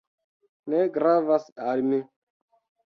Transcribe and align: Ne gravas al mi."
Ne 0.73 0.81
gravas 0.95 1.47
al 1.69 1.87
mi." 1.93 2.05